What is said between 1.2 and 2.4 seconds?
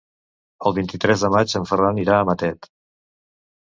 de maig en Ferran irà a